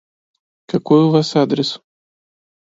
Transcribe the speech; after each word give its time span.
Какой 0.73 1.01
у 1.03 1.11
вас 1.17 1.35
адрес? 1.43 1.69